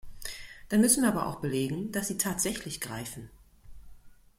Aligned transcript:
Dann 0.69 0.81
müssen 0.81 1.03
wir 1.03 1.09
aber 1.09 1.27
auch 1.27 1.41
belegen, 1.41 1.91
dass 1.91 2.07
sie 2.07 2.17
tatsächlich 2.17 2.81
greifen. 2.81 3.29